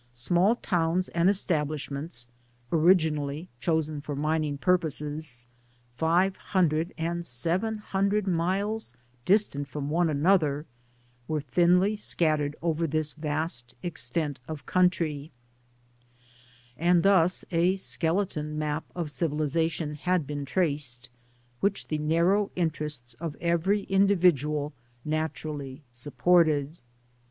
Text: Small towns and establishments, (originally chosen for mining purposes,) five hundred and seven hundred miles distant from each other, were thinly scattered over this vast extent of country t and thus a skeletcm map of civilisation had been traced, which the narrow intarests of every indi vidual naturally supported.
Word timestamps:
Small 0.13 0.55
towns 0.55 1.09
and 1.09 1.29
establishments, 1.29 2.27
(originally 2.71 3.49
chosen 3.59 4.01
for 4.01 4.15
mining 4.15 4.57
purposes,) 4.57 5.45
five 5.95 6.35
hundred 6.37 6.91
and 6.97 7.23
seven 7.23 7.77
hundred 7.77 8.25
miles 8.25 8.95
distant 9.25 9.67
from 9.67 9.91
each 9.91 10.25
other, 10.25 10.65
were 11.27 11.39
thinly 11.39 11.95
scattered 11.95 12.55
over 12.63 12.87
this 12.87 13.13
vast 13.13 13.75
extent 13.83 14.39
of 14.47 14.65
country 14.65 15.29
t 15.29 15.31
and 16.77 17.03
thus 17.03 17.45
a 17.51 17.75
skeletcm 17.75 18.53
map 18.55 18.85
of 18.95 19.11
civilisation 19.11 19.93
had 19.93 20.25
been 20.25 20.45
traced, 20.45 21.11
which 21.59 21.89
the 21.89 21.99
narrow 21.99 22.49
intarests 22.57 23.13
of 23.19 23.35
every 23.39 23.81
indi 23.81 24.15
vidual 24.15 24.71
naturally 25.05 25.83
supported. 25.91 26.81